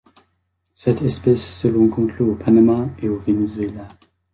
[0.73, 3.87] Cette espèce se rencontre au Panama et au Venezuela.